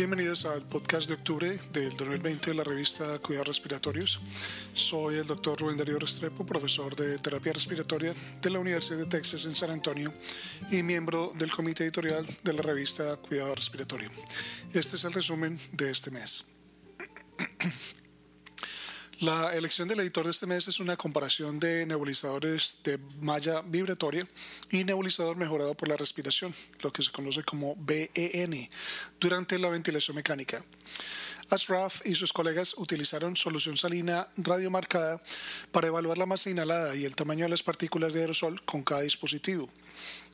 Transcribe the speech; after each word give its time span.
Bienvenidos 0.00 0.46
al 0.46 0.62
podcast 0.62 1.08
de 1.08 1.12
octubre 1.12 1.58
del 1.74 1.94
2020 1.94 2.52
de 2.52 2.56
la 2.56 2.64
revista 2.64 3.18
Cuidados 3.18 3.48
Respiratorios. 3.48 4.18
Soy 4.72 5.16
el 5.16 5.26
doctor 5.26 5.60
Rubén 5.60 5.76
Darío 5.76 5.98
Restrepo, 5.98 6.46
profesor 6.46 6.96
de 6.96 7.18
terapia 7.18 7.52
respiratoria 7.52 8.14
de 8.40 8.48
la 8.48 8.60
Universidad 8.60 8.96
de 8.96 9.04
Texas 9.04 9.44
en 9.44 9.54
San 9.54 9.68
Antonio 9.68 10.10
y 10.70 10.82
miembro 10.82 11.34
del 11.34 11.50
comité 11.50 11.82
editorial 11.82 12.24
de 12.42 12.52
la 12.54 12.62
revista 12.62 13.14
Cuidado 13.16 13.54
Respiratorio. 13.54 14.08
Este 14.72 14.96
es 14.96 15.04
el 15.04 15.12
resumen 15.12 15.60
de 15.72 15.90
este 15.90 16.10
mes. 16.10 16.46
La 19.20 19.54
elección 19.54 19.86
del 19.86 20.00
editor 20.00 20.24
de 20.24 20.30
este 20.30 20.46
mes 20.46 20.66
es 20.66 20.80
una 20.80 20.96
comparación 20.96 21.60
de 21.60 21.84
nebulizadores 21.84 22.78
de 22.82 22.96
malla 23.20 23.60
vibratoria 23.60 24.22
y 24.70 24.82
nebulizador 24.82 25.36
mejorado 25.36 25.74
por 25.74 25.88
la 25.88 25.98
respiración, 25.98 26.54
lo 26.80 26.90
que 26.90 27.02
se 27.02 27.12
conoce 27.12 27.42
como 27.42 27.76
BEN, 27.76 28.70
durante 29.20 29.58
la 29.58 29.68
ventilación 29.68 30.16
mecánica. 30.16 30.64
Ashraf 31.50 32.00
y 32.06 32.14
sus 32.14 32.32
colegas 32.32 32.74
utilizaron 32.78 33.36
solución 33.36 33.76
salina 33.76 34.26
radiomarcada 34.38 35.20
para 35.70 35.88
evaluar 35.88 36.16
la 36.16 36.24
masa 36.24 36.48
inhalada 36.48 36.96
y 36.96 37.04
el 37.04 37.14
tamaño 37.14 37.44
de 37.44 37.50
las 37.50 37.62
partículas 37.62 38.14
de 38.14 38.22
aerosol 38.22 38.62
con 38.64 38.82
cada 38.82 39.02
dispositivo. 39.02 39.68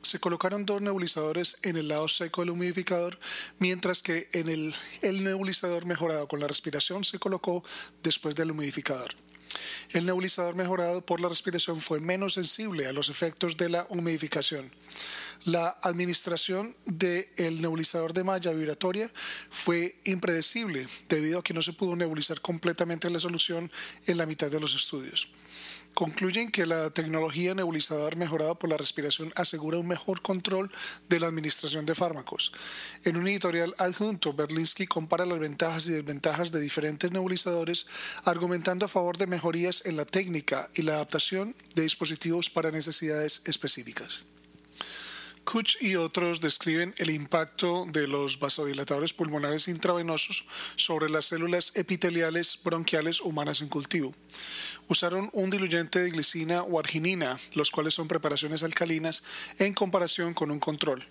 Se 0.02 0.20
colocaron 0.20 0.66
dos 0.66 0.80
nebulizadores 0.82 1.58
en 1.62 1.76
el 1.76 1.88
lado 1.88 2.06
seco 2.06 2.42
del 2.42 2.50
humidificador, 2.50 3.18
mientras 3.58 4.02
que 4.02 4.28
en 4.32 4.48
el, 4.48 4.74
nebulizador 5.24 5.84
mejorado 5.84 6.28
con 6.28 6.40
la 6.40 6.46
respiración 6.46 7.04
se 7.04 7.18
colocó 7.18 7.64
después 8.02 8.34
del 8.34 8.52
humidificador. 8.52 9.14
El 9.90 10.06
nebulizador 10.06 10.54
mejorado 10.54 11.04
por 11.04 11.20
la 11.20 11.28
respiración 11.28 11.80
fue 11.80 11.98
menos 11.98 12.34
sensible 12.34 12.86
a 12.86 12.92
los 12.92 13.08
efectos 13.08 13.56
de 13.56 13.68
la 13.68 13.86
humidificación. 13.88 14.70
La 15.44 15.78
administración 15.82 16.76
del 16.84 17.60
nebulizador 17.60 18.12
de 18.12 18.24
malla 18.24 18.52
vibratoria 18.52 19.10
fue 19.50 20.00
impredecible 20.04 20.86
debido 21.08 21.40
a 21.40 21.44
que 21.44 21.54
no 21.54 21.62
se 21.62 21.72
pudo 21.72 21.96
nebulizar 21.96 22.40
completamente 22.40 23.10
la 23.10 23.20
solución 23.20 23.70
en 24.06 24.18
la 24.18 24.26
mitad 24.26 24.50
de 24.50 24.60
los 24.60 24.74
estudios 24.74 25.28
concluyen 25.96 26.50
que 26.50 26.66
la 26.66 26.90
tecnología 26.90 27.54
nebulizador 27.54 28.16
mejorada 28.16 28.54
por 28.54 28.68
la 28.68 28.76
respiración 28.76 29.32
asegura 29.34 29.78
un 29.78 29.88
mejor 29.88 30.20
control 30.20 30.70
de 31.08 31.18
la 31.18 31.28
administración 31.28 31.86
de 31.86 31.94
fármacos. 31.94 32.52
En 33.02 33.16
un 33.16 33.26
editorial 33.26 33.74
adjunto, 33.78 34.34
Berlinsky 34.34 34.86
compara 34.86 35.24
las 35.24 35.38
ventajas 35.38 35.88
y 35.88 35.92
desventajas 35.92 36.52
de 36.52 36.60
diferentes 36.60 37.10
nebulizadores, 37.10 37.86
argumentando 38.26 38.84
a 38.84 38.88
favor 38.88 39.16
de 39.16 39.26
mejorías 39.26 39.86
en 39.86 39.96
la 39.96 40.04
técnica 40.04 40.68
y 40.74 40.82
la 40.82 40.96
adaptación 40.96 41.56
de 41.74 41.82
dispositivos 41.84 42.50
para 42.50 42.70
necesidades 42.70 43.40
específicas. 43.46 44.26
Kuch 45.46 45.80
y 45.80 45.94
otros 45.94 46.40
describen 46.40 46.92
el 46.98 47.08
impacto 47.08 47.86
de 47.88 48.08
los 48.08 48.40
vasodilatadores 48.40 49.12
pulmonares 49.12 49.68
intravenosos 49.68 50.44
sobre 50.74 51.08
las 51.08 51.26
células 51.26 51.70
epiteliales 51.76 52.58
bronquiales 52.64 53.20
humanas 53.20 53.62
en 53.62 53.68
cultivo. 53.68 54.12
Usaron 54.88 55.30
un 55.32 55.48
diluyente 55.50 56.00
de 56.00 56.10
glicina 56.10 56.62
o 56.62 56.80
arginina, 56.80 57.38
los 57.54 57.70
cuales 57.70 57.94
son 57.94 58.08
preparaciones 58.08 58.64
alcalinas, 58.64 59.22
en 59.58 59.72
comparación 59.72 60.34
con 60.34 60.50
un 60.50 60.58
control 60.58 61.06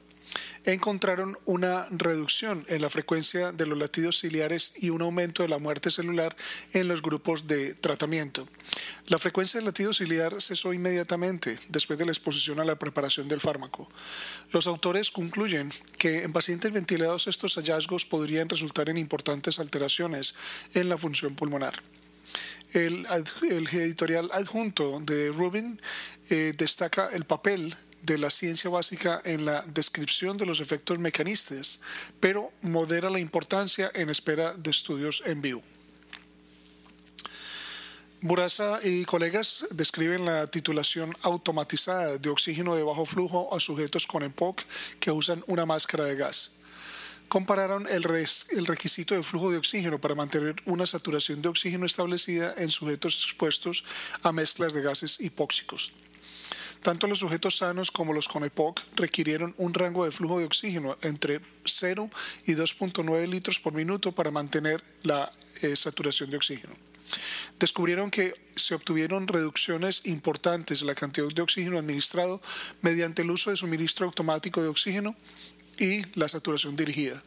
encontraron 0.65 1.37
una 1.45 1.87
reducción 1.91 2.65
en 2.67 2.81
la 2.81 2.89
frecuencia 2.89 3.51
de 3.51 3.65
los 3.65 3.77
latidos 3.77 4.19
ciliares 4.19 4.73
y 4.77 4.89
un 4.89 5.01
aumento 5.01 5.43
de 5.43 5.49
la 5.49 5.59
muerte 5.59 5.91
celular 5.91 6.35
en 6.73 6.87
los 6.87 7.01
grupos 7.01 7.47
de 7.47 7.73
tratamiento. 7.73 8.47
La 9.07 9.19
frecuencia 9.19 9.59
del 9.59 9.65
latido 9.65 9.93
ciliar 9.93 10.41
cesó 10.41 10.73
inmediatamente 10.73 11.57
después 11.69 11.99
de 11.99 12.05
la 12.05 12.11
exposición 12.11 12.59
a 12.59 12.65
la 12.65 12.77
preparación 12.77 13.27
del 13.27 13.39
fármaco. 13.39 13.87
Los 14.51 14.67
autores 14.67 15.11
concluyen 15.11 15.71
que 15.97 16.23
en 16.23 16.33
pacientes 16.33 16.71
ventilados 16.71 17.27
estos 17.27 17.55
hallazgos 17.55 18.05
podrían 18.05 18.49
resultar 18.49 18.89
en 18.89 18.97
importantes 18.97 19.59
alteraciones 19.59 20.35
en 20.73 20.89
la 20.89 20.97
función 20.97 21.35
pulmonar. 21.35 21.81
El, 22.73 23.05
editorial 23.71 24.29
adjunto 24.33 24.99
de 24.99 25.31
Rubin 25.31 25.79
eh, 26.29 26.51
destaca 26.57 27.09
el 27.13 27.23
papel 27.23 27.73
de 28.05 28.17
la 28.17 28.29
ciencia 28.29 28.69
básica 28.69 29.21
en 29.25 29.45
la 29.45 29.61
descripción 29.63 30.37
de 30.37 30.45
los 30.45 30.59
efectos 30.59 30.99
mecanistas, 30.99 31.79
pero 32.19 32.51
modera 32.61 33.09
la 33.09 33.19
importancia 33.19 33.91
en 33.93 34.09
espera 34.09 34.53
de 34.53 34.71
estudios 34.71 35.23
en 35.25 35.41
vivo. 35.41 35.61
Burasa 38.21 38.79
y 38.81 39.05
colegas 39.05 39.67
describen 39.69 40.25
la 40.25 40.47
titulación 40.47 41.15
automatizada 41.21 42.17
de 42.17 42.29
oxígeno 42.29 42.75
de 42.75 42.81
bajo 42.81 43.05
flujo 43.05 43.55
a 43.55 43.59
sujetos 43.59 44.07
con 44.07 44.23
EPOC 44.23 44.63
que 44.99 45.11
usan 45.11 45.43
una 45.45 45.65
máscara 45.65 46.05
de 46.05 46.15
gas. 46.15 46.55
Compararon 47.27 47.87
el, 47.87 48.03
el, 48.03 48.65
requisito 48.65 49.13
de 49.13 49.21
flujo 49.21 49.51
de 49.51 49.57
oxígeno 49.57 49.99
para 50.01 50.15
mantener 50.15 50.55
una 50.65 50.87
saturación 50.87 51.41
de 51.41 51.49
oxígeno 51.49 51.85
establecida 51.85 52.55
en 52.57 52.71
sujetos 52.71 53.23
expuestos 53.23 53.83
a 54.23 54.31
mezclas 54.31 54.73
de 54.73 54.81
gases 54.81 55.19
hipóxicos. 55.19 55.93
Tanto 56.85 57.07
los 57.07 57.17
sujetos 57.17 57.57
sanos 57.57 57.89
como 57.89 58.13
los 58.13 58.27
con 58.27 58.43
EPOC 58.43 58.79
requirieron 58.95 59.55
un 59.57 59.73
rango 59.73 60.05
de 60.05 60.11
flujo 60.11 60.37
de 60.37 60.45
oxígeno 60.45 60.95
entre 61.01 61.41
0 61.65 62.11
y 62.45 62.53
2.9 62.53 63.27
litros 63.27 63.57
por 63.57 63.73
minuto 63.73 64.11
para 64.11 64.29
mantener 64.29 64.83
la 65.01 65.31
eh, 65.63 65.75
saturación 65.75 66.29
de 66.29 66.37
oxígeno. 66.37 66.75
Descubrieron 67.57 68.11
que 68.11 68.35
se 68.55 68.75
obtuvieron 68.75 69.27
reducciones 69.27 70.05
importantes 70.05 70.81
en 70.81 70.85
la 70.85 70.93
cantidad 70.93 71.27
de 71.27 71.41
oxígeno 71.41 71.79
administrado 71.79 72.39
mediante 72.81 73.23
el 73.23 73.31
uso 73.31 73.49
de 73.49 73.57
suministro 73.57 74.05
automático 74.05 74.61
de 74.61 74.67
oxígeno 74.67 75.15
y 75.79 76.03
la 76.13 76.29
saturación 76.29 76.75
dirigida. 76.75 77.19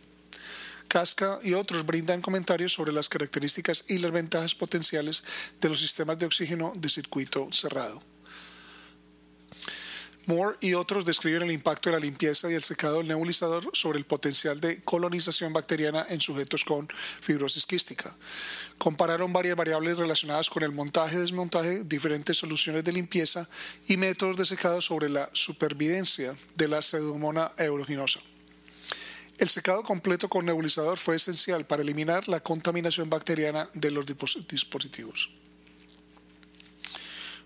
Casca 0.86 1.40
y 1.42 1.54
otros 1.54 1.84
brindan 1.84 2.22
comentarios 2.22 2.74
sobre 2.74 2.92
las 2.92 3.08
características 3.08 3.86
y 3.88 3.98
las 3.98 4.12
ventajas 4.12 4.54
potenciales 4.54 5.24
de 5.60 5.68
los 5.68 5.80
sistemas 5.80 6.16
de 6.16 6.26
oxígeno 6.26 6.72
de 6.76 6.88
circuito 6.88 7.48
cerrado. 7.50 8.00
Moore 10.28 10.58
y 10.60 10.74
otros 10.74 11.06
describen 11.06 11.42
el 11.44 11.52
impacto 11.52 11.88
de 11.88 11.96
la 11.96 12.04
limpieza 12.04 12.50
y 12.50 12.54
el 12.54 12.62
secado 12.62 12.98
del 12.98 13.08
nebulizador 13.08 13.70
sobre 13.72 13.98
el 13.98 14.04
potencial 14.04 14.60
de 14.60 14.82
colonización 14.82 15.54
bacteriana 15.54 16.04
en 16.10 16.20
sujetos 16.20 16.66
con 16.66 16.86
fibrosis 17.22 17.64
quística. 17.64 18.14
Compararon 18.76 19.32
varias 19.32 19.56
variables 19.56 19.96
relacionadas 19.96 20.50
con 20.50 20.62
el 20.62 20.72
montaje 20.72 21.16
y 21.16 21.20
desmontaje, 21.20 21.82
diferentes 21.82 22.36
soluciones 22.36 22.84
de 22.84 22.92
limpieza 22.92 23.48
y 23.86 23.96
métodos 23.96 24.36
de 24.36 24.44
secado 24.44 24.82
sobre 24.82 25.08
la 25.08 25.30
supervivencia 25.32 26.36
de 26.56 26.68
la 26.68 26.82
pseudomonas 26.82 27.52
aeruginosa. 27.56 28.20
El 29.38 29.48
secado 29.48 29.82
completo 29.82 30.28
con 30.28 30.44
nebulizador 30.44 30.98
fue 30.98 31.16
esencial 31.16 31.64
para 31.64 31.80
eliminar 31.80 32.28
la 32.28 32.40
contaminación 32.40 33.08
bacteriana 33.08 33.70
de 33.72 33.90
los 33.90 34.04
dispositivos. 34.04 35.30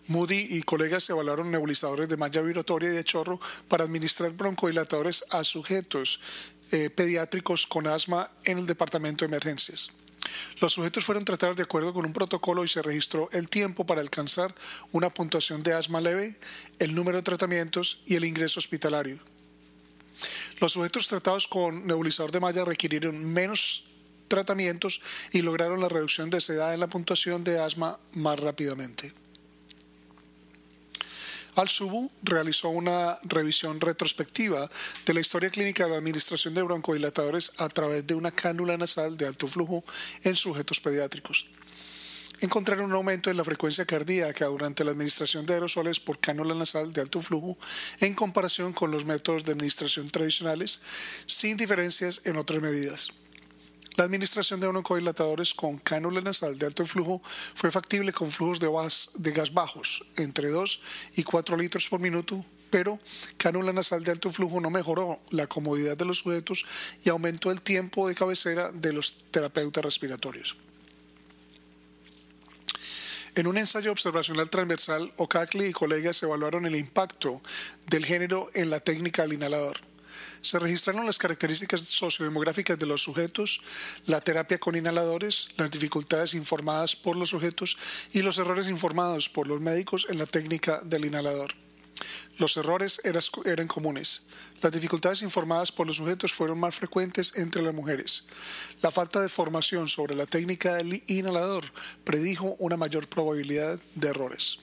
Moody 0.08 0.46
y 0.50 0.62
colegas 0.62 1.08
evaluaron 1.10 1.50
nebulizadores 1.50 2.08
de 2.08 2.16
malla 2.16 2.40
vibratoria 2.40 2.90
y 2.90 2.94
de 2.94 3.04
chorro 3.04 3.40
para 3.68 3.84
administrar 3.84 4.32
broncodilatadores 4.32 5.24
a 5.30 5.44
sujetos 5.44 6.20
eh, 6.72 6.90
pediátricos 6.90 7.66
con 7.66 7.86
asma 7.86 8.30
en 8.44 8.58
el 8.58 8.66
departamento 8.66 9.24
de 9.24 9.28
emergencias. 9.28 9.92
Los 10.60 10.74
sujetos 10.74 11.04
fueron 11.04 11.24
tratados 11.24 11.56
de 11.56 11.64
acuerdo 11.64 11.92
con 11.92 12.04
un 12.04 12.12
protocolo 12.12 12.64
y 12.64 12.68
se 12.68 12.82
registró 12.82 13.28
el 13.32 13.48
tiempo 13.48 13.84
para 13.84 14.00
alcanzar 14.00 14.54
una 14.92 15.12
puntuación 15.12 15.62
de 15.62 15.74
asma 15.74 16.00
leve, 16.00 16.38
el 16.78 16.94
número 16.94 17.18
de 17.18 17.22
tratamientos 17.22 18.02
y 18.06 18.14
el 18.14 18.24
ingreso 18.24 18.60
hospitalario. 18.60 19.18
Los 20.60 20.72
sujetos 20.72 21.08
tratados 21.08 21.48
con 21.48 21.86
nebulizador 21.86 22.30
de 22.30 22.40
malla 22.40 22.64
requirieron 22.64 23.32
menos 23.32 23.84
tratamientos 24.28 25.02
y 25.32 25.42
lograron 25.42 25.80
la 25.80 25.88
reducción 25.88 26.30
de 26.30 26.38
esa 26.38 26.54
edad 26.54 26.74
en 26.74 26.80
la 26.80 26.86
puntuación 26.86 27.42
de 27.44 27.58
asma 27.58 27.98
más 28.12 28.38
rápidamente. 28.38 29.12
Al-Subu 31.54 32.10
realizó 32.22 32.70
una 32.70 33.18
revisión 33.24 33.80
retrospectiva 33.80 34.70
de 35.04 35.14
la 35.14 35.20
historia 35.20 35.50
clínica 35.50 35.84
de 35.84 35.90
la 35.90 35.98
administración 35.98 36.54
de 36.54 36.62
broncodilatadores 36.62 37.52
a 37.58 37.68
través 37.68 38.06
de 38.06 38.14
una 38.14 38.30
cánula 38.30 38.76
nasal 38.76 39.16
de 39.16 39.26
alto 39.26 39.46
flujo 39.46 39.84
en 40.22 40.34
sujetos 40.34 40.80
pediátricos. 40.80 41.46
Encontraron 42.40 42.86
un 42.86 42.92
aumento 42.92 43.30
en 43.30 43.36
la 43.36 43.44
frecuencia 43.44 43.84
cardíaca 43.84 44.46
durante 44.46 44.82
la 44.82 44.90
administración 44.90 45.46
de 45.46 45.54
aerosoles 45.54 46.00
por 46.00 46.18
cánula 46.18 46.54
nasal 46.54 46.92
de 46.92 47.00
alto 47.00 47.20
flujo 47.20 47.56
en 48.00 48.14
comparación 48.14 48.72
con 48.72 48.90
los 48.90 49.04
métodos 49.04 49.44
de 49.44 49.52
administración 49.52 50.10
tradicionales, 50.10 50.80
sin 51.26 51.56
diferencias 51.56 52.22
en 52.24 52.36
otras 52.36 52.60
medidas. 52.60 53.12
La 53.96 54.04
administración 54.04 54.58
de 54.58 54.68
broncodilatadores 54.68 55.52
con 55.52 55.78
cánula 55.78 56.20
nasal 56.22 56.56
de 56.56 56.66
alto 56.66 56.86
flujo 56.86 57.20
fue 57.54 57.70
factible 57.70 58.12
con 58.12 58.30
flujos 58.30 58.58
de 58.58 58.70
gas, 58.70 59.10
de 59.14 59.32
gas 59.32 59.52
bajos, 59.52 60.04
entre 60.16 60.48
2 60.48 60.82
y 61.16 61.22
4 61.24 61.56
litros 61.58 61.88
por 61.88 62.00
minuto, 62.00 62.44
pero 62.70 62.98
cánula 63.36 63.72
nasal 63.72 64.02
de 64.02 64.12
alto 64.12 64.30
flujo 64.30 64.60
no 64.60 64.70
mejoró 64.70 65.20
la 65.30 65.46
comodidad 65.46 65.96
de 65.96 66.06
los 66.06 66.18
sujetos 66.18 66.64
y 67.04 67.10
aumentó 67.10 67.50
el 67.50 67.60
tiempo 67.60 68.08
de 68.08 68.14
cabecera 68.14 68.72
de 68.72 68.94
los 68.94 69.24
terapeutas 69.30 69.84
respiratorios. 69.84 70.56
En 73.34 73.46
un 73.46 73.58
ensayo 73.58 73.92
observacional 73.92 74.48
transversal, 74.50 75.12
O'Cackley 75.16 75.68
y 75.68 75.72
colegas 75.72 76.22
evaluaron 76.22 76.66
el 76.66 76.76
impacto 76.76 77.40
del 77.88 78.04
género 78.04 78.50
en 78.54 78.70
la 78.70 78.80
técnica 78.80 79.22
del 79.22 79.34
inhalador. 79.34 79.91
Se 80.40 80.58
registraron 80.58 81.06
las 81.06 81.18
características 81.18 81.82
sociodemográficas 81.82 82.78
de 82.78 82.86
los 82.86 83.02
sujetos, 83.02 83.60
la 84.06 84.20
terapia 84.20 84.58
con 84.58 84.76
inhaladores, 84.76 85.48
las 85.56 85.70
dificultades 85.70 86.34
informadas 86.34 86.96
por 86.96 87.16
los 87.16 87.30
sujetos 87.30 87.78
y 88.12 88.22
los 88.22 88.38
errores 88.38 88.68
informados 88.68 89.28
por 89.28 89.46
los 89.46 89.60
médicos 89.60 90.06
en 90.10 90.18
la 90.18 90.26
técnica 90.26 90.80
del 90.82 91.04
inhalador. 91.04 91.54
Los 92.38 92.56
errores 92.56 93.00
eran 93.04 93.68
comunes. 93.68 94.22
Las 94.62 94.72
dificultades 94.72 95.22
informadas 95.22 95.70
por 95.70 95.86
los 95.86 95.96
sujetos 95.96 96.32
fueron 96.32 96.58
más 96.58 96.74
frecuentes 96.74 97.34
entre 97.36 97.62
las 97.62 97.74
mujeres. 97.74 98.24
La 98.80 98.90
falta 98.90 99.20
de 99.20 99.28
formación 99.28 99.88
sobre 99.88 100.14
la 100.14 100.26
técnica 100.26 100.74
del 100.74 101.02
inhalador 101.06 101.64
predijo 102.04 102.56
una 102.58 102.76
mayor 102.76 103.08
probabilidad 103.08 103.78
de 103.94 104.08
errores. 104.08 104.58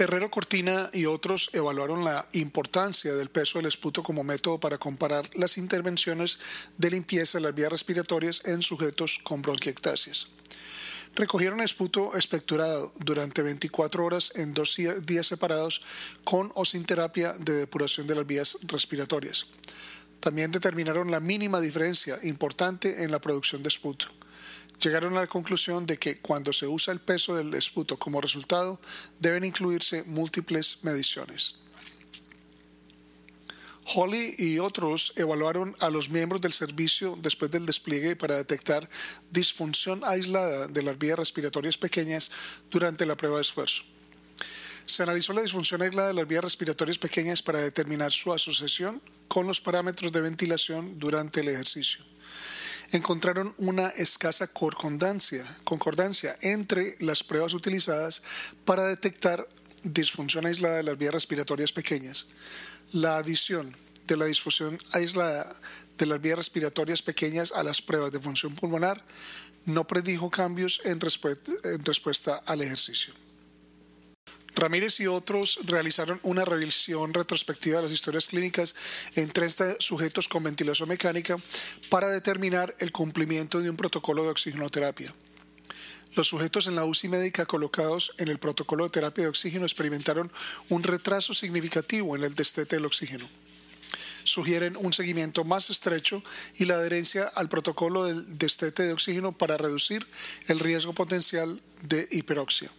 Herrero 0.00 0.30
Cortina 0.30 0.90
y 0.92 1.06
otros 1.06 1.50
evaluaron 1.52 2.04
la 2.04 2.28
importancia 2.34 3.12
del 3.14 3.30
peso 3.30 3.58
del 3.58 3.66
esputo 3.66 4.04
como 4.04 4.22
método 4.22 4.60
para 4.60 4.78
comparar 4.78 5.28
las 5.34 5.58
intervenciones 5.58 6.38
de 6.76 6.92
limpieza 6.92 7.38
de 7.38 7.42
las 7.42 7.54
vías 7.54 7.72
respiratorias 7.72 8.42
en 8.44 8.62
sujetos 8.62 9.18
con 9.24 9.42
bronquiectasias. 9.42 10.28
Recogieron 11.16 11.60
esputo 11.60 12.16
espectorado 12.16 12.92
durante 13.00 13.42
24 13.42 14.04
horas 14.04 14.30
en 14.36 14.54
dos 14.54 14.76
días 15.02 15.26
separados 15.26 15.84
con 16.22 16.52
o 16.54 16.64
sin 16.64 16.84
terapia 16.84 17.32
de 17.32 17.54
depuración 17.54 18.06
de 18.06 18.14
las 18.14 18.26
vías 18.26 18.56
respiratorias. 18.68 19.48
También 20.20 20.52
determinaron 20.52 21.10
la 21.10 21.18
mínima 21.18 21.60
diferencia 21.60 22.20
importante 22.22 23.02
en 23.02 23.10
la 23.10 23.20
producción 23.20 23.64
de 23.64 23.68
esputo 23.68 24.06
llegaron 24.80 25.16
a 25.16 25.20
la 25.20 25.26
conclusión 25.26 25.86
de 25.86 25.98
que 25.98 26.18
cuando 26.18 26.52
se 26.52 26.66
usa 26.66 26.92
el 26.92 27.00
peso 27.00 27.36
del 27.36 27.52
esputo 27.54 27.98
como 27.98 28.20
resultado, 28.20 28.80
deben 29.20 29.44
incluirse 29.44 30.02
múltiples 30.04 30.78
mediciones. 30.82 31.56
Holly 33.94 34.34
y 34.36 34.58
otros 34.58 35.14
evaluaron 35.16 35.74
a 35.80 35.88
los 35.88 36.10
miembros 36.10 36.42
del 36.42 36.52
servicio 36.52 37.18
después 37.22 37.50
del 37.50 37.64
despliegue 37.64 38.16
para 38.16 38.36
detectar 38.36 38.86
disfunción 39.30 40.02
aislada 40.04 40.68
de 40.68 40.82
las 40.82 40.98
vías 40.98 41.18
respiratorias 41.18 41.78
pequeñas 41.78 42.30
durante 42.70 43.06
la 43.06 43.16
prueba 43.16 43.36
de 43.36 43.42
esfuerzo. 43.42 43.84
Se 44.84 45.02
analizó 45.02 45.32
la 45.32 45.42
disfunción 45.42 45.80
aislada 45.80 46.08
de 46.08 46.14
las 46.14 46.28
vías 46.28 46.44
respiratorias 46.44 46.98
pequeñas 46.98 47.42
para 47.42 47.60
determinar 47.60 48.12
su 48.12 48.32
asociación 48.32 49.00
con 49.26 49.46
los 49.46 49.60
parámetros 49.60 50.12
de 50.12 50.20
ventilación 50.20 50.98
durante 50.98 51.40
el 51.40 51.48
ejercicio 51.48 52.04
encontraron 52.92 53.54
una 53.58 53.88
escasa 53.88 54.46
concordancia, 54.48 56.38
entre 56.40 56.96
las 57.00 57.22
pruebas 57.22 57.54
utilizadas 57.54 58.22
para 58.64 58.84
detectar 58.84 59.46
disfunción 59.82 60.46
aislada 60.46 60.78
de 60.78 60.82
las 60.82 60.98
vías 60.98 61.14
respiratorias 61.14 61.72
pequeñas. 61.72 62.26
La 62.92 63.18
adición 63.18 63.76
de 64.06 64.16
la 64.16 64.24
disfunción 64.24 64.78
aislada 64.92 65.54
de 65.98 66.06
las 66.06 66.20
vías 66.20 66.38
respiratorias 66.38 67.02
pequeñas 67.02 67.52
a 67.52 67.62
las 67.62 67.82
pruebas 67.82 68.12
de 68.12 68.20
función 68.20 68.54
pulmonar 68.54 69.04
no 69.66 69.86
predijo 69.86 70.30
cambios 70.30 70.80
en 70.84 70.98
respuesta 71.00 72.42
al 72.46 72.62
ejercicio. 72.62 73.12
Ramírez 74.58 74.98
y 75.00 75.06
otros 75.06 75.60
realizaron 75.64 76.18
una 76.22 76.44
revisión 76.44 77.14
retrospectiva 77.14 77.76
de 77.76 77.84
las 77.84 77.92
historias 77.92 78.26
clínicas 78.26 78.74
en 79.14 79.30
30 79.30 79.76
sujetos 79.78 80.28
con 80.28 80.42
ventilación 80.42 80.88
mecánica 80.88 81.36
para 81.88 82.08
determinar 82.08 82.74
el 82.80 82.92
cumplimiento 82.92 83.60
de 83.60 83.70
un 83.70 83.76
protocolo 83.76 84.24
de 84.24 84.30
oxigenoterapia. 84.30 85.14
Los 86.14 86.28
sujetos 86.28 86.66
en 86.66 86.74
la 86.74 86.84
UCI 86.84 87.08
médica 87.08 87.46
colocados 87.46 88.14
en 88.18 88.28
el 88.28 88.38
protocolo 88.38 88.84
de 88.84 88.90
terapia 88.90 89.24
de 89.24 89.30
oxígeno 89.30 89.64
experimentaron 89.64 90.32
un 90.68 90.82
retraso 90.82 91.32
significativo 91.32 92.16
en 92.16 92.24
el 92.24 92.34
destete 92.34 92.76
del 92.76 92.86
oxígeno. 92.86 93.28
Sugieren 94.24 94.76
un 94.76 94.92
seguimiento 94.92 95.44
más 95.44 95.70
estrecho 95.70 96.22
y 96.56 96.64
la 96.64 96.74
adherencia 96.74 97.30
al 97.34 97.48
protocolo 97.48 98.04
del 98.04 98.36
destete 98.36 98.82
de 98.82 98.92
oxígeno 98.92 99.32
para 99.32 99.56
reducir 99.56 100.06
el 100.48 100.58
riesgo 100.58 100.92
potencial 100.92 101.62
de 101.82 102.08
hiperoxia. 102.10 102.70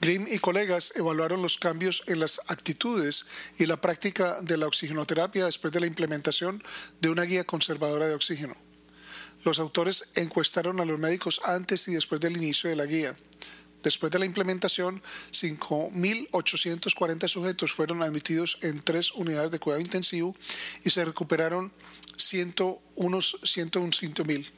Grimm 0.00 0.26
y 0.30 0.38
colegas 0.38 0.92
evaluaron 0.96 1.42
los 1.42 1.58
cambios 1.58 2.02
en 2.06 2.20
las 2.20 2.40
actitudes 2.48 3.26
y 3.58 3.66
la 3.66 3.80
práctica 3.80 4.40
de 4.42 4.56
la 4.56 4.66
oxigenoterapia 4.66 5.46
después 5.46 5.72
de 5.72 5.80
la 5.80 5.86
implementación 5.86 6.62
de 7.00 7.08
una 7.08 7.22
guía 7.22 7.44
conservadora 7.44 8.06
de 8.06 8.14
oxígeno. 8.14 8.54
Los 9.44 9.58
autores 9.58 10.10
encuestaron 10.16 10.80
a 10.80 10.84
los 10.84 10.98
médicos 10.98 11.40
antes 11.44 11.86
y 11.88 11.94
después 11.94 12.20
del 12.20 12.36
inicio 12.36 12.68
de 12.68 12.76
la 12.76 12.84
guía. 12.84 13.16
Después 13.82 14.10
de 14.10 14.18
la 14.18 14.26
implementación, 14.26 15.00
5.840 15.30 17.28
sujetos 17.28 17.72
fueron 17.72 18.02
admitidos 18.02 18.58
en 18.62 18.80
tres 18.80 19.12
unidades 19.12 19.52
de 19.52 19.60
cuidado 19.60 19.80
intensivo 19.80 20.34
y 20.84 20.90
se 20.90 21.04
recuperaron 21.04 21.72
101, 22.16 23.18
101.000. 23.18 24.50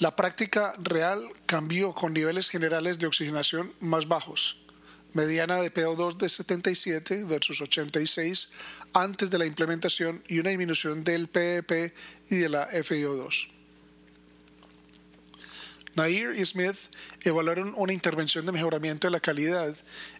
La 0.00 0.16
práctica 0.16 0.74
real 0.82 1.20
cambió 1.46 1.94
con 1.94 2.14
niveles 2.14 2.50
generales 2.50 2.98
de 2.98 3.06
oxigenación 3.06 3.72
más 3.78 4.08
bajos, 4.08 4.60
mediana 5.12 5.60
de 5.60 5.72
PO2 5.72 6.16
de 6.16 6.28
77 6.28 7.24
versus 7.24 7.60
86 7.60 8.50
antes 8.92 9.30
de 9.30 9.38
la 9.38 9.46
implementación 9.46 10.24
y 10.26 10.40
una 10.40 10.50
disminución 10.50 11.04
del 11.04 11.28
PEP 11.28 11.70
e 11.70 11.94
y 12.28 12.36
de 12.38 12.48
la 12.48 12.68
FiO2. 12.70 13.48
Nair 15.94 16.34
y 16.36 16.44
Smith 16.44 16.76
evaluaron 17.22 17.72
una 17.76 17.92
intervención 17.92 18.44
de 18.46 18.50
mejoramiento 18.50 19.06
de 19.06 19.12
la 19.12 19.20
calidad 19.20 19.76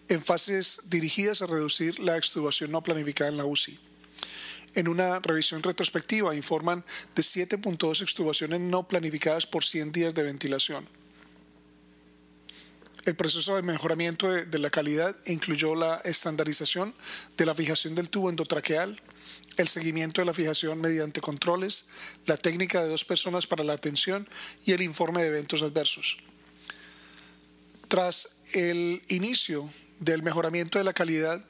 en 0.08 0.22
fases 0.22 0.82
dirigidas 0.88 1.42
a 1.42 1.46
reducir 1.46 1.98
la 1.98 2.16
extubación 2.16 2.70
no 2.70 2.80
planificada 2.80 3.28
en 3.28 3.38
la 3.38 3.44
UCI 3.44 3.76
en 4.74 4.88
una 4.88 5.20
revisión 5.20 5.62
retrospectiva 5.62 6.34
informan 6.34 6.84
de 7.14 7.22
7.2 7.22 8.02
extubaciones 8.02 8.60
no 8.60 8.86
planificadas 8.86 9.46
por 9.46 9.64
100 9.64 9.92
días 9.92 10.14
de 10.14 10.22
ventilación. 10.22 10.84
El 13.04 13.16
proceso 13.16 13.56
de 13.56 13.62
mejoramiento 13.62 14.30
de, 14.32 14.58
la 14.58 14.70
calidad 14.70 15.14
incluyó 15.26 15.74
la 15.74 16.00
estandarización 16.04 16.94
de 17.36 17.44
la 17.44 17.54
fijación 17.54 17.94
del 17.94 18.08
tubo 18.08 18.30
endotraqueal, 18.30 18.98
el 19.58 19.68
seguimiento 19.68 20.22
de 20.22 20.24
la 20.24 20.32
fijación 20.32 20.80
mediante 20.80 21.20
controles, 21.20 21.88
la 22.26 22.38
técnica 22.38 22.82
de 22.82 22.88
dos 22.88 23.04
personas 23.04 23.46
para 23.46 23.62
la 23.62 23.74
atención 23.74 24.26
y 24.64 24.72
el 24.72 24.80
informe 24.80 25.22
de 25.22 25.28
eventos 25.28 25.62
adversos. 25.62 26.16
Tras 27.88 28.40
el 28.54 29.02
inicio 29.08 29.68
del 30.00 30.22
mejoramiento 30.22 30.78
de 30.78 30.84
la 30.84 30.94
calidad, 30.94 31.44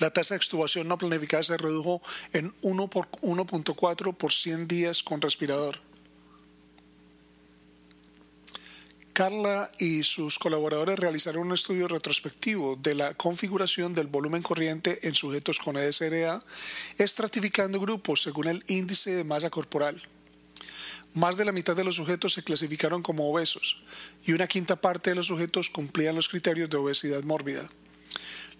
la 0.00 0.10
tasa 0.10 0.34
de 0.34 0.38
extubación 0.38 0.88
no 0.88 0.98
planificada 0.98 1.44
se 1.44 1.56
redujo 1.56 2.02
en 2.32 2.52
1.4 2.62 4.16
por 4.16 4.32
100 4.32 4.66
días 4.66 5.02
con 5.02 5.20
respirador. 5.20 5.78
Carla 9.12 9.70
y 9.78 10.02
sus 10.02 10.38
colaboradores 10.38 10.98
realizaron 10.98 11.48
un 11.48 11.52
estudio 11.52 11.88
retrospectivo 11.88 12.76
de 12.76 12.94
la 12.94 13.12
configuración 13.12 13.92
del 13.92 14.06
volumen 14.06 14.42
corriente 14.42 15.06
en 15.06 15.14
sujetos 15.14 15.58
con 15.58 15.76
ESRA, 15.76 16.42
estratificando 16.96 17.78
grupos 17.78 18.22
según 18.22 18.48
el 18.48 18.64
índice 18.68 19.10
de 19.10 19.24
masa 19.24 19.50
corporal. 19.50 20.00
Más 21.12 21.36
de 21.36 21.44
la 21.44 21.52
mitad 21.52 21.76
de 21.76 21.84
los 21.84 21.96
sujetos 21.96 22.32
se 22.32 22.44
clasificaron 22.44 23.02
como 23.02 23.28
obesos 23.30 23.82
y 24.24 24.32
una 24.32 24.46
quinta 24.46 24.76
parte 24.76 25.10
de 25.10 25.16
los 25.16 25.26
sujetos 25.26 25.68
cumplían 25.68 26.14
los 26.14 26.28
criterios 26.28 26.70
de 26.70 26.78
obesidad 26.78 27.22
mórbida. 27.24 27.68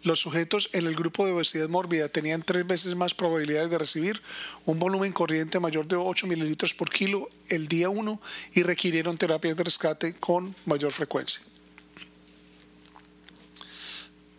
Los 0.03 0.21
sujetos 0.21 0.71
en 0.73 0.87
el 0.87 0.95
grupo 0.95 1.27
de 1.27 1.33
obesidad 1.33 1.69
mórbida 1.69 2.09
tenían 2.09 2.43
tres 2.43 2.67
veces 2.67 2.97
más 2.97 3.13
probabilidades 3.13 3.71
de 3.71 3.79
recibir 3.79 4.23
un 4.65 4.79
volumen 4.79 5.13
corriente 5.13 5.61
mayor 5.61 5.87
de 5.87 5.97
8 5.97 6.27
mililitros 6.27 6.73
por 6.73 6.89
kilo 6.89 7.29
el 7.49 7.69
día 7.69 7.91
1 7.91 8.21
y 8.55 8.63
requirieron 8.63 9.19
terapias 9.19 9.57
de 9.57 9.65
rescate 9.65 10.15
con 10.15 10.55
mayor 10.65 10.93
frecuencia. 10.93 11.43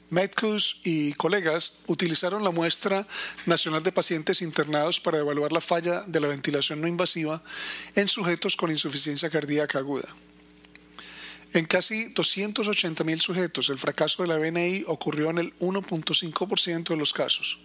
Medcus 0.09 0.81
y 0.83 1.13
colegas 1.13 1.79
utilizaron 1.87 2.43
la 2.43 2.51
muestra 2.51 3.07
nacional 3.45 3.81
de 3.81 3.93
pacientes 3.93 4.41
internados 4.41 4.99
para 4.99 5.19
evaluar 5.19 5.53
la 5.53 5.61
falla 5.61 6.01
de 6.01 6.19
la 6.19 6.27
ventilación 6.27 6.81
no 6.81 6.87
invasiva 6.87 7.41
en 7.95 8.09
sujetos 8.09 8.57
con 8.57 8.71
insuficiencia 8.71 9.29
cardíaca 9.29 9.77
aguda. 9.77 10.09
En 11.53 11.65
casi 11.65 12.13
280.000 12.13 13.19
sujetos, 13.19 13.69
el 13.69 13.77
fracaso 13.77 14.23
de 14.23 14.29
la 14.29 14.37
BNI 14.37 14.85
ocurrió 14.87 15.29
en 15.31 15.37
el 15.37 15.57
1.5% 15.59 16.89
de 16.89 16.95
los 16.95 17.11
casos. 17.11 17.59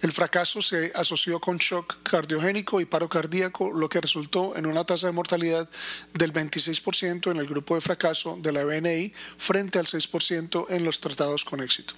El 0.00 0.12
fracaso 0.12 0.60
se 0.62 0.92
asoció 0.94 1.40
con 1.40 1.58
shock 1.58 2.02
cardiogénico 2.02 2.80
y 2.80 2.86
paro 2.86 3.08
cardíaco, 3.08 3.72
lo 3.72 3.88
que 3.88 4.00
resultó 4.00 4.56
en 4.56 4.66
una 4.66 4.84
tasa 4.84 5.08
de 5.08 5.12
mortalidad 5.12 5.68
del 6.14 6.32
26% 6.32 7.30
en 7.30 7.36
el 7.36 7.46
grupo 7.46 7.76
de 7.76 7.80
fracaso 7.80 8.36
de 8.40 8.52
la 8.52 8.64
BNI 8.64 9.12
frente 9.38 9.78
al 9.78 9.86
6% 9.86 10.66
en 10.70 10.84
los 10.84 11.00
tratados 11.00 11.44
con 11.44 11.60
éxito. 11.60 11.94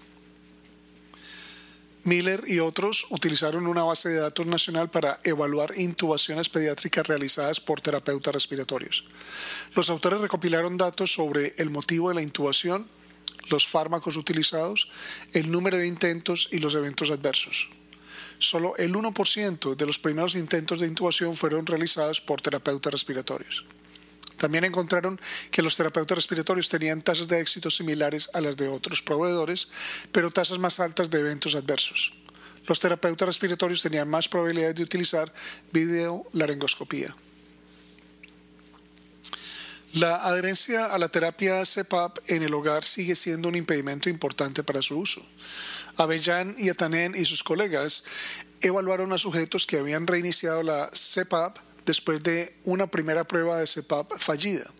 Miller 2.04 2.42
y 2.46 2.60
otros 2.60 3.06
utilizaron 3.10 3.66
una 3.66 3.82
base 3.82 4.08
de 4.08 4.20
datos 4.20 4.46
nacional 4.46 4.90
para 4.90 5.20
evaluar 5.22 5.78
intubaciones 5.78 6.48
pediátricas 6.48 7.06
realizadas 7.06 7.60
por 7.60 7.80
terapeutas 7.80 8.34
respiratorios. 8.34 9.04
Los 9.74 9.90
autores 9.90 10.20
recopilaron 10.20 10.78
datos 10.78 11.12
sobre 11.12 11.54
el 11.58 11.70
motivo 11.70 12.08
de 12.08 12.14
la 12.14 12.22
intubación, 12.22 12.88
los 13.50 13.66
fármacos 13.66 14.16
utilizados, 14.16 14.88
el 15.32 15.50
número 15.50 15.76
de 15.76 15.86
intentos 15.86 16.48
y 16.50 16.58
los 16.58 16.74
eventos 16.74 17.10
adversos. 17.10 17.68
Solo 18.38 18.74
el 18.78 18.94
1% 18.94 19.76
de 19.76 19.86
los 19.86 19.98
primeros 19.98 20.34
intentos 20.34 20.80
de 20.80 20.86
intubación 20.86 21.36
fueron 21.36 21.66
realizados 21.66 22.22
por 22.22 22.40
terapeutas 22.40 22.92
respiratorios. 22.92 23.66
También 24.40 24.64
encontraron 24.64 25.20
que 25.50 25.60
los 25.60 25.76
terapeutas 25.76 26.16
respiratorios 26.16 26.70
tenían 26.70 27.02
tasas 27.02 27.28
de 27.28 27.40
éxito 27.40 27.70
similares 27.70 28.30
a 28.32 28.40
las 28.40 28.56
de 28.56 28.68
otros 28.68 29.02
proveedores, 29.02 29.68
pero 30.12 30.30
tasas 30.30 30.58
más 30.58 30.80
altas 30.80 31.10
de 31.10 31.20
eventos 31.20 31.54
adversos. 31.54 32.14
Los 32.66 32.80
terapeutas 32.80 33.28
respiratorios 33.28 33.82
tenían 33.82 34.08
más 34.08 34.30
probabilidad 34.30 34.74
de 34.74 34.82
utilizar 34.82 35.30
videolaringoscopía. 35.72 37.14
La 39.92 40.24
adherencia 40.24 40.86
a 40.86 40.96
la 40.96 41.10
terapia 41.10 41.62
CPAP 41.62 42.20
en 42.28 42.42
el 42.42 42.54
hogar 42.54 42.84
sigue 42.84 43.16
siendo 43.16 43.48
un 43.48 43.56
impedimento 43.56 44.08
importante 44.08 44.62
para 44.62 44.80
su 44.80 44.98
uso. 44.98 45.20
Avellan 45.96 46.54
y 46.56 46.70
Atanen 46.70 47.14
y 47.14 47.26
sus 47.26 47.42
colegas 47.42 48.04
evaluaron 48.62 49.12
a 49.12 49.18
sujetos 49.18 49.66
que 49.66 49.76
habían 49.78 50.06
reiniciado 50.06 50.62
la 50.62 50.90
CPAP 50.90 51.58
después 51.86 52.22
de 52.22 52.56
una 52.64 52.86
primera 52.86 53.24
prueba 53.24 53.58
de 53.58 53.66
CPAP 53.66 54.12
fallida. 54.18 54.70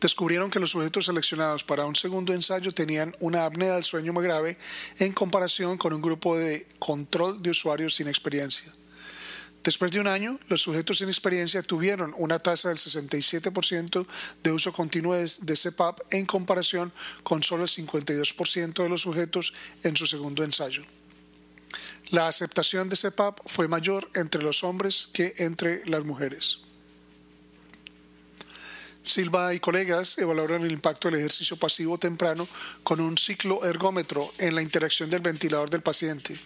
Descubrieron 0.00 0.50
que 0.50 0.60
los 0.60 0.70
sujetos 0.70 1.06
seleccionados 1.06 1.64
para 1.64 1.86
un 1.86 1.96
segundo 1.96 2.34
ensayo 2.34 2.70
tenían 2.72 3.16
una 3.20 3.46
apnea 3.46 3.74
del 3.74 3.84
sueño 3.84 4.12
más 4.12 4.24
grave 4.24 4.58
en 4.98 5.12
comparación 5.12 5.78
con 5.78 5.92
un 5.92 6.02
grupo 6.02 6.36
de 6.36 6.66
control 6.78 7.42
de 7.42 7.50
usuarios 7.50 7.94
sin 7.94 8.08
experiencia. 8.08 8.72
Después 9.64 9.90
de 9.90 9.98
un 9.98 10.06
año, 10.06 10.38
los 10.48 10.62
sujetos 10.62 10.98
sin 10.98 11.08
experiencia 11.08 11.60
tuvieron 11.60 12.14
una 12.18 12.38
tasa 12.38 12.68
del 12.68 12.78
67% 12.78 14.06
de 14.44 14.52
uso 14.52 14.72
continuo 14.72 15.14
de 15.14 15.56
CPAP 15.56 16.00
en 16.12 16.24
comparación 16.24 16.92
con 17.24 17.42
solo 17.42 17.64
el 17.64 17.68
52% 17.68 18.82
de 18.82 18.88
los 18.88 19.00
sujetos 19.00 19.54
en 19.82 19.96
su 19.96 20.06
segundo 20.06 20.44
ensayo. 20.44 20.84
La 22.10 22.28
aceptación 22.28 22.88
de 22.88 22.96
CPAP 22.96 23.40
fue 23.46 23.68
mayor 23.68 24.08
entre 24.14 24.42
los 24.42 24.62
hombres 24.64 25.08
que 25.12 25.34
entre 25.38 25.84
las 25.86 26.04
mujeres. 26.04 26.60
Silva 29.02 29.54
y 29.54 29.60
colegas 29.60 30.18
evaluaron 30.18 30.64
el 30.64 30.72
impacto 30.72 31.08
del 31.08 31.20
ejercicio 31.20 31.56
pasivo 31.56 31.96
temprano 31.96 32.46
con 32.82 33.00
un 33.00 33.16
ciclo 33.16 33.64
ergómetro 33.64 34.32
en 34.38 34.54
la 34.54 34.62
interacción 34.62 35.08
del 35.10 35.20
ventilador 35.20 35.70
del 35.70 35.82
paciente. 35.82 36.36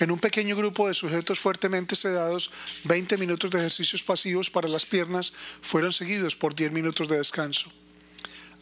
En 0.00 0.10
un 0.10 0.18
pequeño 0.18 0.56
grupo 0.56 0.88
de 0.88 0.94
sujetos 0.94 1.38
fuertemente 1.38 1.94
sedados, 1.94 2.50
20 2.84 3.18
minutos 3.18 3.50
de 3.50 3.58
ejercicios 3.58 4.02
pasivos 4.02 4.50
para 4.50 4.68
las 4.68 4.86
piernas 4.86 5.32
fueron 5.60 5.92
seguidos 5.92 6.34
por 6.34 6.54
10 6.54 6.72
minutos 6.72 7.06
de 7.06 7.18
descanso. 7.18 7.70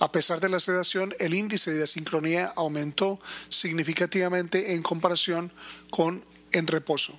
A 0.00 0.12
pesar 0.12 0.40
de 0.40 0.48
la 0.48 0.60
sedación, 0.60 1.14
el 1.18 1.34
índice 1.34 1.72
de 1.72 1.82
asincronía 1.82 2.52
aumentó 2.56 3.18
significativamente 3.48 4.74
en 4.74 4.82
comparación 4.82 5.52
con 5.90 6.24
en 6.52 6.66
reposo. 6.66 7.18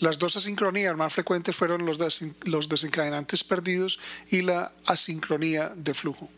Las 0.00 0.18
dos 0.18 0.36
asincronías 0.36 0.96
más 0.96 1.12
frecuentes 1.12 1.56
fueron 1.56 1.84
los, 1.84 1.98
desencadenantes 2.68 3.42
perdidos 3.42 3.98
y 4.30 4.42
la 4.42 4.72
asincronía 4.86 5.72
de 5.74 5.92
flujo. 5.92 6.30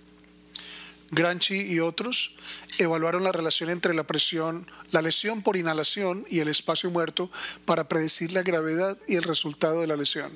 Granchi 1.10 1.60
y 1.60 1.80
otros 1.80 2.36
evaluaron 2.78 3.24
la 3.24 3.32
relación 3.32 3.68
entre 3.68 3.94
la 3.94 4.04
presión, 4.04 4.66
la 4.92 5.02
lesión 5.02 5.42
por 5.42 5.56
inhalación 5.56 6.24
y 6.30 6.38
el 6.38 6.48
espacio 6.48 6.90
muerto 6.90 7.30
para 7.64 7.88
predecir 7.88 8.32
la 8.32 8.42
gravedad 8.42 8.96
y 9.06 9.16
el 9.16 9.24
resultado 9.24 9.80
de 9.80 9.88
la 9.88 9.96
lesión. 9.96 10.30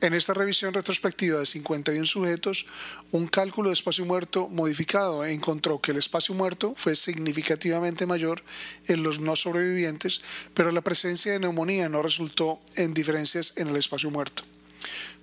En 0.00 0.14
esta 0.14 0.32
revisión 0.32 0.72
retrospectiva 0.74 1.40
de 1.40 1.46
51 1.46 2.06
sujetos, 2.06 2.66
un 3.10 3.26
cálculo 3.26 3.70
de 3.70 3.74
espacio 3.74 4.04
muerto 4.04 4.48
modificado 4.48 5.24
encontró 5.24 5.80
que 5.80 5.90
el 5.90 5.98
espacio 5.98 6.36
muerto 6.36 6.74
fue 6.76 6.94
significativamente 6.94 8.06
mayor 8.06 8.42
en 8.86 9.02
los 9.02 9.18
no 9.18 9.34
sobrevivientes, 9.34 10.20
pero 10.54 10.70
la 10.70 10.82
presencia 10.82 11.32
de 11.32 11.40
neumonía 11.40 11.88
no 11.88 12.00
resultó 12.00 12.60
en 12.76 12.94
diferencias 12.94 13.54
en 13.56 13.68
el 13.68 13.76
espacio 13.76 14.10
muerto 14.10 14.44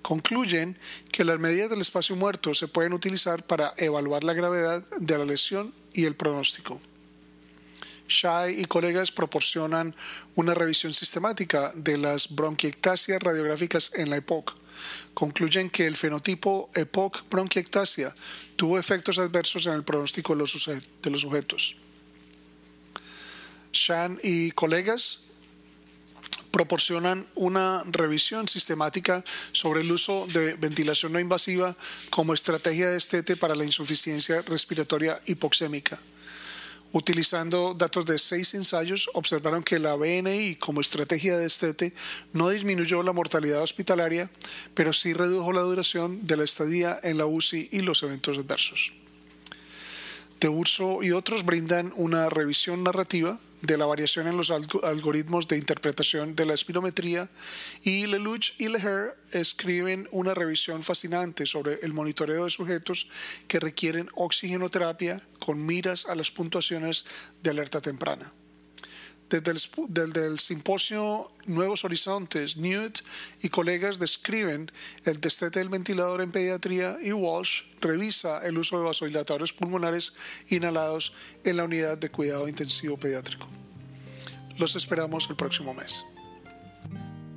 concluyen 0.02 0.76
que 1.10 1.24
las 1.24 1.40
medidas 1.40 1.68
del 1.68 1.80
espacio 1.80 2.14
muerto 2.14 2.54
se 2.54 2.68
pueden 2.68 2.92
utilizar 2.92 3.44
para 3.44 3.74
evaluar 3.76 4.22
la 4.22 4.34
gravedad 4.34 4.84
de 5.00 5.18
la 5.18 5.24
lesión 5.24 5.74
y 5.92 6.04
el 6.04 6.14
pronóstico. 6.14 6.80
Shai 8.08 8.60
y 8.60 8.64
colegas 8.66 9.10
proporcionan 9.10 9.94
una 10.34 10.54
revisión 10.54 10.92
sistemática 10.92 11.72
de 11.74 11.96
las 11.96 12.34
bronquiectasias 12.34 13.22
radiográficas 13.22 13.92
en 13.94 14.10
la 14.10 14.16
EPOC. 14.16 14.54
Concluyen 15.14 15.70
que 15.70 15.86
el 15.86 15.96
fenotipo 15.96 16.70
EPOC 16.74 17.28
bronquiectasia 17.28 18.14
tuvo 18.56 18.78
efectos 18.78 19.18
adversos 19.18 19.66
en 19.66 19.74
el 19.74 19.84
pronóstico 19.84 20.34
de 20.34 20.38
los, 20.40 21.20
sujetos. 21.20 21.76
Shan 23.72 24.18
y 24.22 24.50
colegas 24.52 25.20
proporcionan 26.50 27.26
una 27.34 27.82
revisión 27.84 28.48
sistemática 28.48 29.22
sobre 29.52 29.82
el 29.82 29.92
uso 29.92 30.26
de 30.32 30.54
ventilación 30.54 31.12
no 31.12 31.20
invasiva 31.20 31.76
como 32.08 32.32
estrategia 32.32 32.88
de 32.88 32.96
estete 32.96 33.36
para 33.36 33.54
la 33.54 33.64
insuficiencia 33.64 34.40
respiratoria 34.42 35.20
hipoxémica. 35.26 35.98
Utilizando 36.96 37.74
datos 37.74 38.06
de 38.06 38.18
seis 38.18 38.54
ensayos, 38.54 39.10
observaron 39.12 39.62
que 39.62 39.78
la 39.78 39.96
BNI 39.96 40.56
como 40.56 40.80
estrategia 40.80 41.36
de 41.36 41.44
estete 41.44 41.92
no 42.32 42.48
disminuyó 42.48 43.02
la 43.02 43.12
mortalidad 43.12 43.60
hospitalaria, 43.60 44.30
pero 44.72 44.94
sí 44.94 45.12
redujo 45.12 45.52
la 45.52 45.60
duración 45.60 46.26
de 46.26 46.38
la 46.38 46.44
estadía 46.44 46.98
en 47.02 47.18
la 47.18 47.26
UCI 47.26 47.68
y 47.70 47.80
los 47.80 48.02
eventos 48.02 48.38
adversos. 48.38 48.94
De 50.40 50.48
Urso 50.48 51.02
y 51.02 51.12
otros 51.12 51.44
brindan 51.44 51.92
una 51.96 52.28
revisión 52.28 52.84
narrativa 52.84 53.38
de 53.62 53.78
la 53.78 53.86
variación 53.86 54.26
en 54.28 54.36
los 54.36 54.50
algoritmos 54.50 55.48
de 55.48 55.56
interpretación 55.56 56.36
de 56.36 56.44
la 56.44 56.54
espirometría 56.54 57.28
y 57.82 58.06
Lelouch 58.06 58.52
y 58.58 58.68
Leher 58.68 59.16
escriben 59.32 60.08
una 60.12 60.34
revisión 60.34 60.82
fascinante 60.82 61.46
sobre 61.46 61.80
el 61.82 61.92
monitoreo 61.92 62.44
de 62.44 62.50
sujetos 62.50 63.08
que 63.48 63.60
requieren 63.60 64.08
oxigenoterapia 64.14 65.22
con 65.38 65.64
miras 65.64 66.06
a 66.06 66.14
las 66.14 66.30
puntuaciones 66.30 67.06
de 67.42 67.50
alerta 67.50 67.80
temprana. 67.80 68.32
Desde 69.28 69.50
el, 70.26 70.38
simposio 70.38 71.28
Nuevos 71.46 71.84
Horizontes, 71.84 72.56
Newt 72.56 73.00
y 73.42 73.48
colegas 73.48 73.98
describen 73.98 74.70
el 75.04 75.20
destete 75.20 75.58
del 75.58 75.68
ventilador 75.68 76.20
en 76.20 76.30
pediatría 76.30 76.96
y 77.02 77.12
Walsh 77.12 77.62
revisa 77.80 78.46
el 78.46 78.56
uso 78.56 78.78
de 78.78 78.84
vasodilatadores 78.84 79.52
pulmonares 79.52 80.12
inhalados 80.48 81.14
en 81.42 81.56
la 81.56 81.64
unidad 81.64 81.98
de 81.98 82.10
cuidado 82.10 82.46
intensivo 82.46 82.96
pediátrico. 82.96 83.48
Los 84.58 84.76
esperamos 84.76 85.28
el 85.28 85.34
próximo 85.34 85.74
mes. 85.74 86.04